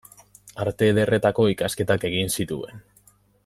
Arte 0.63 0.87
Ederretako 0.93 1.45
ikasketak 1.53 2.09
egin 2.13 2.35
zituen. 2.41 2.85